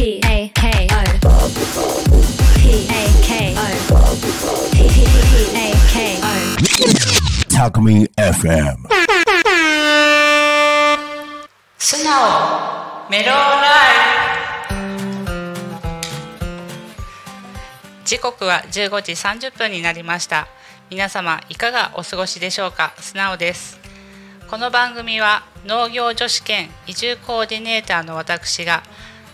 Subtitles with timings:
[0.00, 1.28] P A K O
[2.56, 3.60] P A K O
[4.72, 4.80] P
[5.54, 6.26] A K O
[7.50, 8.88] Talk Me FM.
[11.76, 12.08] 素直
[13.10, 13.68] メロンラ
[14.70, 14.76] イ
[18.06, 20.48] 時刻は15時30分になりました。
[20.88, 22.94] 皆様いかがお過ごしでしょうか？
[22.96, 23.78] 素直です。
[24.48, 28.82] この番組は農業女子兼移住コーディネーターの私が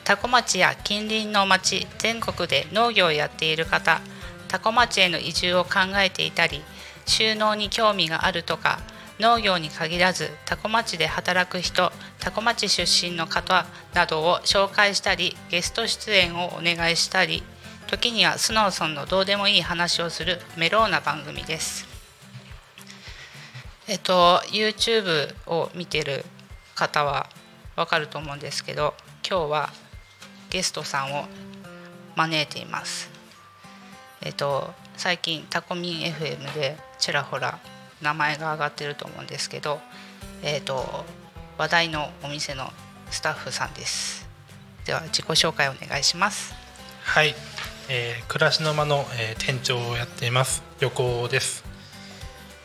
[0.07, 4.01] 多古町や近隣の町全国で農業をやっている方
[4.47, 6.63] 多古町への移住を考えていたり
[7.07, 8.79] 収納に興味があるとか
[9.19, 17.43] 農業に限らず多古町で働く人多古町出身の方などを紹介したりゲスト出演をお願いしたり
[17.89, 21.87] 時にはスノーソンのどうでもいい話をするメローな番組です。
[23.89, 26.25] えっと YouTube を見てる
[26.77, 27.29] 方は
[27.75, 28.95] わかると思うんですけど
[29.29, 29.86] 今日は
[30.51, 31.27] ゲストさんを
[32.17, 33.11] 招いています。
[34.23, 37.59] えっと最近タコミン FM でちらほら
[38.01, 39.81] 名前が挙がってると思うんですけど、
[40.43, 41.05] えっと
[41.59, 42.71] 話題のお店の
[43.11, 44.27] スタッフさんです。
[44.85, 46.55] では自己紹介お願いします。
[47.05, 47.35] はい、
[47.89, 51.65] えー、暮らしの間の、えー店長をやっています横尾です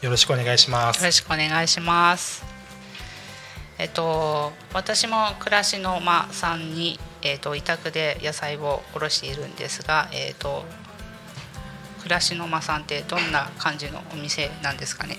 [0.01, 2.43] よろしくお願いしますよろしくお願いします。
[3.77, 10.65] えっと私も暮らしの間さんにえっと委託で野菜を卸しているんですが、えっと
[11.99, 15.17] 暮らしの間さんってどんな感じのお店なんですかね？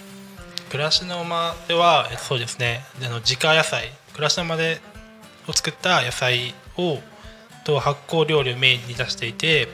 [0.70, 2.84] 暮らしの間ではそうですね。
[3.04, 3.92] あの自家野菜。
[4.12, 4.80] 暮らしの間で
[5.48, 6.98] を作った野菜を
[7.64, 9.68] と発酵料理をメインに出していて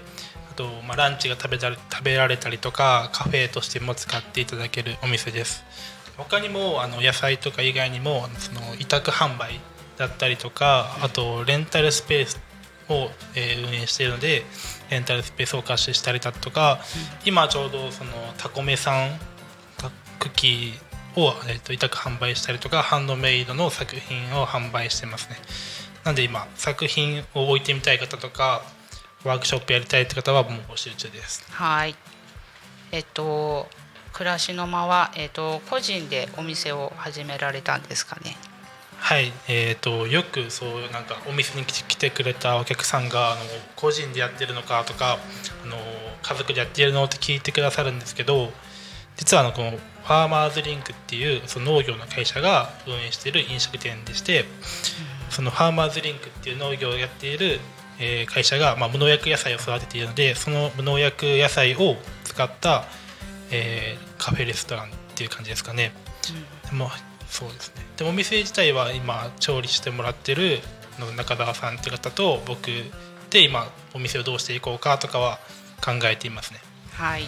[0.51, 5.65] あと、まあ、ランチが食べたり食べられたりとかカフェとしても使っていただけるお店です。
[6.17, 9.61] 他にもあの野菜とか以外にもその委託販売
[9.99, 12.41] だったりとかあとレンタルスペース
[12.89, 14.45] を、えー運営しているので
[14.91, 16.79] レンタルスペースを貸ししたりだとか、
[17.27, 19.11] 今ちょうどそのタコメさん
[19.77, 25.37] たクッキーを、えー、と委託販売したりとかハンドメイドの作品を販売してますね
[26.05, 28.63] なんで今作品を置いてみたい方とか
[29.25, 31.95] ワークショップやりたいって方はもう募集中ですはい。
[32.93, 33.69] えっと
[34.13, 38.37] 暮らしの間はえっと個人でお店を始められたんですかね。
[38.99, 43.41] はいえー、とよくそうなんかお店に来来てくれたお客さんがあの
[43.75, 45.19] 個人でやってるのかとか
[45.65, 45.77] あの
[46.23, 48.51] 家族でやってるのって聞いてくださるんですけど
[49.17, 54.45] 実はあのこのファーマーズリンクっていうその農業の会社が運営している飲食店でして
[55.31, 57.61] そのファーマーズリンクっていう農業をやっている、
[57.99, 62.85] えー会社が、まあ、無農薬野菜を育てているのでその無農薬野菜を使った、
[63.51, 65.93] えーカフェレストランっていう感じですかね。
[66.69, 66.91] でも
[67.31, 67.85] そうですね。
[67.97, 70.61] でもお店自体は今調理してもらってる
[70.99, 72.67] の中澤さんって方と僕
[73.31, 75.39] で今お店をどうしていこうかとかは
[75.85, 76.61] 考えていますね。
[76.93, 77.25] はい。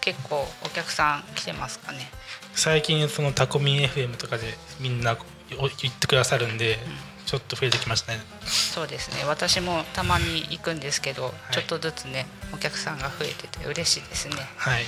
[0.00, 2.10] 結構お客さん来てますかね。
[2.54, 5.16] 最近そのタコミン FM とかでみんな
[5.58, 6.78] お言ってくださるんで
[7.26, 8.20] ちょっと増えてきましたね。
[8.44, 9.24] そうですね。
[9.26, 11.54] 私もたまに行くんですけど、い。
[11.54, 14.36] ちょっとずつねお客さんが増えてて嬉しいですね。
[14.56, 14.84] はい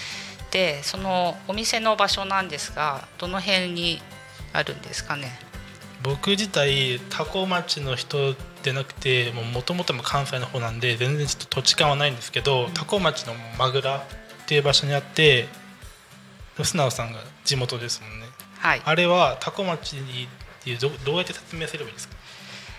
[0.50, 4.00] でそのお店の場所なんですがどの辺に
[4.52, 5.30] あるんですかね？
[6.02, 14.02] 僕自体タコ町の人でなくてもともとも関西の方なんで全然ちょっと土地勘はないんですけど、タコ町のマグラっ
[14.46, 15.48] ていう場所にあって
[16.62, 18.26] 素直さんが地元ですもんね。
[18.58, 18.82] はい。
[18.84, 20.00] あれはタコ町っ
[20.62, 22.14] ていうどどうやって説明すればいいですか？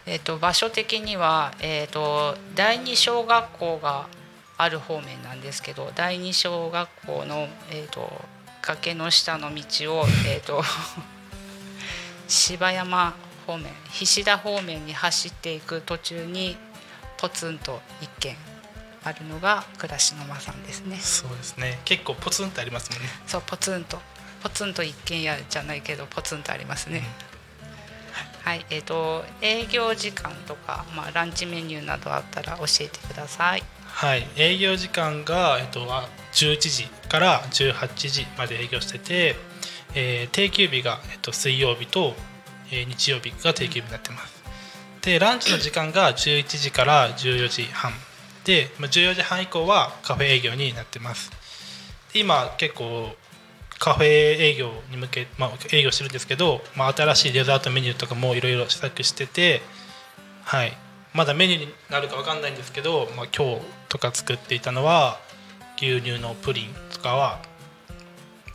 [0.05, 4.07] えー、と場所的には、えー、と第二小学校が
[4.59, 8.11] ある方面なんですけど第二小学校の、えー、と
[8.61, 10.61] 崖の下の道を、えー、と
[12.27, 13.15] 芝山
[13.47, 16.57] 方面菱田方面に走っていく途中に
[17.17, 18.35] ポツンと一軒
[19.05, 20.99] あるのが暮らしの間さんですね。
[20.99, 23.97] そうですね結構ポツンってありますもんねそうポツンと
[24.43, 27.03] ポツンと一軒家じゃないけどポツンとありますね。
[28.43, 33.63] はい、えっ、と営業時間とかまあランチメニューなどあったら教えてください。
[33.99, 34.25] はい。
[34.37, 35.85] 営業時間が、えっと、
[36.31, 39.35] 11時から18時まで営業してて、
[39.93, 42.13] えー定休日が、えっと、水曜日と、
[42.71, 44.41] えー日曜日が定休日になってます。
[45.01, 47.91] でランチの時間が11時から14時半。
[48.45, 51.29] でまあ14時半以降はカフェ営業になってます。
[52.13, 53.13] 今結構
[53.79, 59.61] カフェ営業に向け、まあ、営業してるんですけど、まあ、新しいデザートメニューとかもいろいろ試作してて
[60.45, 60.71] はい。
[61.13, 65.19] まだメニューになるかわかんないんですけど、まあ、今日とか作っていたのは
[65.77, 67.39] 牛乳のプリンとかは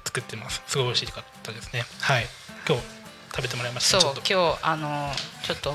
[0.04, 0.62] 作ってます。
[0.66, 1.82] すごい美味しかったですね。
[2.00, 2.26] はい。
[2.68, 2.82] 今日
[3.32, 4.00] 食べてもらいました。
[4.00, 4.32] そうちょっと。
[4.32, 5.10] 今日あの
[5.42, 5.74] ちょっと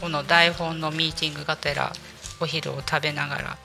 [0.00, 1.92] この台本のミーティングがてら
[2.40, 3.58] お昼を食べながら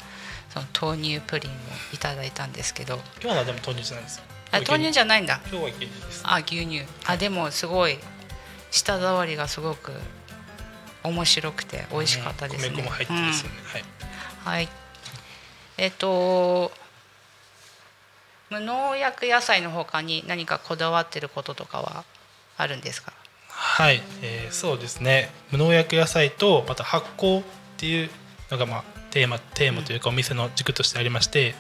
[0.50, 1.56] その豆乳プリンを
[1.94, 3.00] いただいたんですけど。
[3.22, 4.24] 今日はでも豆乳じゃないですよ。
[4.52, 5.42] あ豆乳じゃないんだ。
[5.52, 6.22] 今日は牛乳です。
[6.24, 6.84] あ牛乳。
[7.06, 7.98] あでもすごい
[8.72, 9.92] 舌触りがすごく
[11.08, 13.88] 面白くて美味しかったですね、うん米粉も入ってますよね、はいうん。
[14.52, 14.70] はい。
[15.78, 16.72] えっ、と
[18.50, 22.06] 無農薬野菜の他に何かこだわってることとかは
[22.58, 23.14] あるんですか？
[23.50, 25.32] はい、えーそうですね。
[25.52, 27.44] 無農薬野菜とまた発酵っ
[27.78, 28.10] ていう
[28.50, 31.56] のがまあテーマテーマというかお店の軸としてありまして、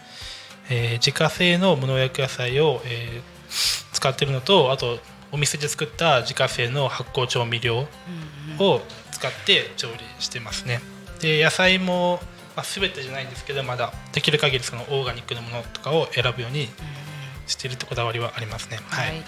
[0.69, 3.37] えー自家製の無農薬野菜を、えー
[3.93, 4.99] 使ってるのとあと
[5.31, 7.87] お店で作った自家製の発酵調味料
[8.59, 8.81] を
[9.17, 10.79] 使って調理してますね。
[11.19, 12.19] で野菜も、
[12.55, 16.69] まあ、全てじゃないんですけどまだできる限りそのオーガニックのものとかを選ぶように
[17.47, 18.79] しているってこだわりはありますね。
[18.89, 19.23] はい、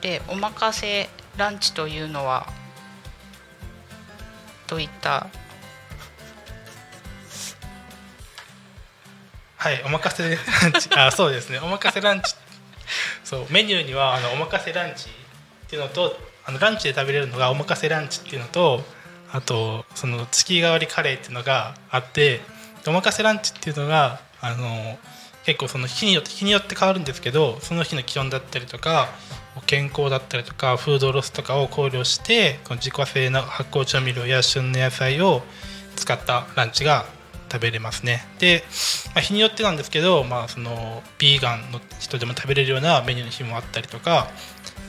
[0.00, 2.52] でおまかせランチというのは
[4.66, 5.28] どういった？
[9.56, 10.36] はい、おまかせラ
[10.68, 12.34] ンチ、あ、そうですね、おまかせランチ。
[13.24, 16.16] そう、メニューには、あの、おまかせランチっていうのと、
[16.48, 18.82] あの、ランチで食べれるのが、おまかせランチっていうのと。
[19.30, 22.40] あと、その月替わりカレーっていうのがあって。
[22.86, 24.98] おまかせランチっていうのが、あの、
[25.44, 29.08] 結構その日によって、日によって変わるんですけど、その日の気温だったりとか。
[29.66, 35.42] 健康だったりとかフードロスとかを考慮してこの自家製の発酵調味料や旬の野菜を
[35.96, 37.06] 使ったランチが
[37.50, 38.62] 食べれますねで、
[39.14, 44.28] まあ、日によってなんですけど、まあ、そのビーガンの人でも食べれるようなメニューの日もあったりとか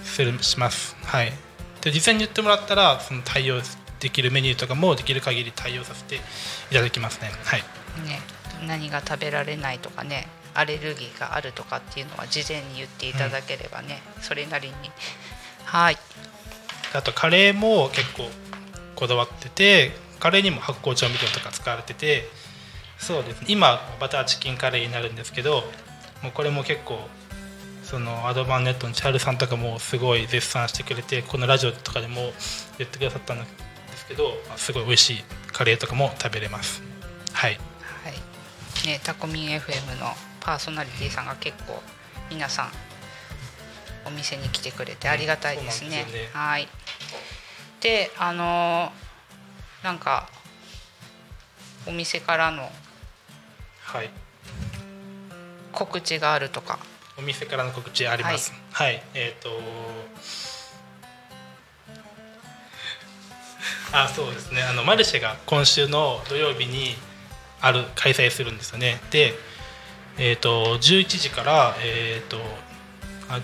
[0.03, 1.48] するしますはい
[1.81, 3.61] で事前に言ってもらったらその対応
[3.99, 6.19] できるメニューとかもできる限り対応させてい
[6.73, 7.31] ただきますね。
[7.43, 7.61] はい。
[8.07, 8.19] ね
[8.67, 14.73] 何が食べられないとかねアレルギーがあるとかっていうのは事前に言っていただければね、それなりに。
[15.65, 15.97] はい。
[16.93, 18.29] あとカレーも結構
[18.95, 22.27] こだわっててカレーにも発酵調味料とか使われてて
[22.97, 23.45] そうですね。
[23.47, 25.63] 今バターチキンカレーになるんですけど
[26.23, 26.99] もうこれも結構
[27.89, 32.33] そのアドバンネットのチャールさんとかもすごい絶賛してくれてこのラジオとかでも
[32.77, 33.45] 言ってくださったんで
[33.97, 36.83] すけどすごい美味しいカレーとかも食べれます。
[37.33, 37.57] はい。
[38.03, 38.87] はい。
[38.87, 41.81] ねタコミン FM のパーソナリティさんが結構
[42.29, 42.69] 皆さん
[44.05, 45.89] お店に来てくれてありがたいですね。
[45.89, 46.29] そうなんですよね。
[46.33, 46.67] はい。
[47.81, 50.29] であのーなんか
[51.87, 52.69] お店からの
[53.81, 54.11] はい。
[55.71, 56.77] 告知があるとか
[57.19, 58.53] お店からの告知あります。
[58.71, 59.49] はい、えっ、と
[63.91, 64.61] あそうですね。
[64.63, 66.95] あのマルシェが今週の土曜日に
[67.59, 69.01] ある開催するんですよね。
[69.11, 69.33] で
[70.17, 72.37] えっ、と11時からえっ、と
[73.27, 73.41] あ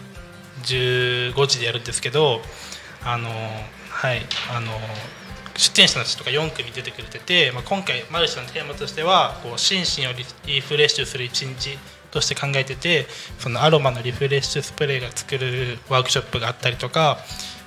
[0.64, 2.42] 15時でやるんですけど
[3.04, 3.30] あの
[3.90, 4.22] はい
[4.56, 4.72] あの
[5.58, 10.12] 出店者の人とか4組出てくれてて、まあ、今回マルシェのテーマとしてはこう心身を
[10.46, 11.78] リフレッシュする一日
[12.12, 13.08] として考えてて
[13.40, 17.18] そのアロマのリフレッシュスプレーが作るワークショップがあったりとか、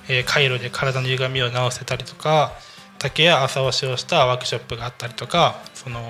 [0.07, 2.51] えーカイロで体の歪みを直せたりとか
[2.99, 6.01] 竹や朝を使用したワークショップがあったりとかその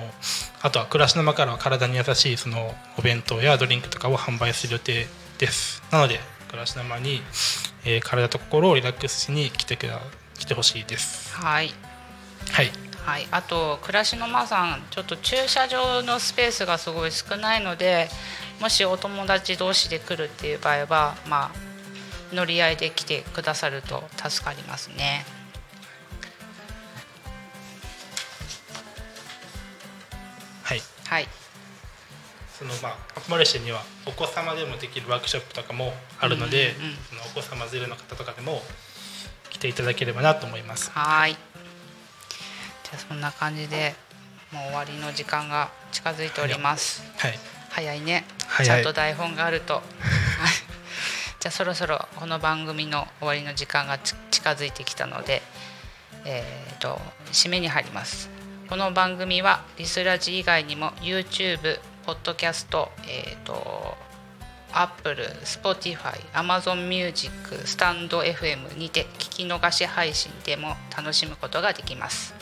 [0.62, 5.06] あとは暮らしの間からは体に優しいそのお弁当やドリンクとかを販売する予定
[5.38, 5.82] です。
[5.90, 6.18] なので
[6.48, 7.22] 暮らしの間に、
[7.84, 10.19] えー体と心をリラックスしに来てください
[10.50, 11.32] 来てほしいです。
[11.36, 11.70] はい。
[12.50, 12.72] はい。
[13.06, 18.08] はい、あと暮らしの間さんちょっと駐車場のスペースがすごい少ないので
[18.60, 25.24] もしお友達同士で来るっていう場合はまあ乗り合いで来てくださると助かりますね。
[30.64, 30.80] はい。
[31.06, 31.28] はい。
[32.58, 32.96] そのまあ
[33.28, 36.96] マルシェにはお子様でもできるワークショップとかもあるので、うんうんうん。
[37.08, 38.89] そのお子様連れの方とかでも来
[39.60, 40.90] ていただければなと思います。
[40.90, 41.32] はい。
[41.32, 43.94] じゃあそんな感じで
[44.50, 47.02] もう終わりの時間が近づいております。
[47.18, 47.38] はい。
[47.68, 48.24] 早いね。
[48.48, 48.66] 早い。
[48.66, 49.74] ちゃんと台本があると。
[49.74, 49.80] は
[50.48, 50.52] い
[51.40, 55.42] じゃあそろそろこの番組の終わりの時間がち近づいてきたので
[56.24, 57.00] えー、と
[57.32, 58.28] 締めに入ります。
[58.68, 63.96] この番組はリスラジ以外にも YouTube、ポッドキャスト、えー、と
[64.72, 67.30] Apple、Spotify、Amazon Music、
[67.66, 72.34] スタンド FM にて聞き逃し配信でも楽しむことができます。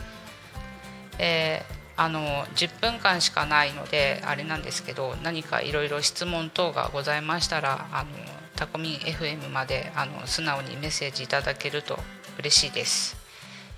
[1.19, 2.21] えーあの
[2.55, 8.11] 10分間しかないのであれなんですけど何かいろいろ質問等がございましたらあの
[8.55, 11.99] タコミン FM まであの素直にメッセージいただけると
[12.39, 13.17] 嬉しいです。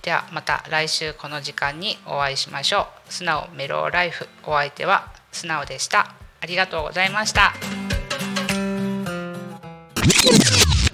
[0.02, 3.12] ではまた来週この時間にお会いしましょう。
[3.12, 6.14] 素直メローライフお相手は素直でした。
[6.42, 7.52] ありがとうございました。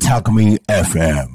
[0.00, 1.32] Talk Me FM.